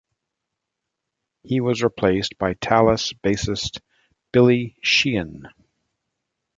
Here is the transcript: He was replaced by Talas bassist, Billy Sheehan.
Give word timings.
He 1.43 1.61
was 1.61 1.83
replaced 1.83 2.39
by 2.39 2.55
Talas 2.55 3.13
bassist, 3.23 3.81
Billy 4.31 4.75
Sheehan. 4.81 5.47